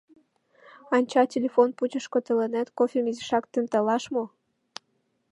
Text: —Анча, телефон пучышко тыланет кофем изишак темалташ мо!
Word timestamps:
—Анча, 0.95 1.23
телефон 1.33 1.69
пучышко 1.77 2.19
тыланет 2.25 2.67
кофем 2.77 3.05
изишак 3.11 3.43
темалташ 3.51 4.03
мо! 4.13 4.23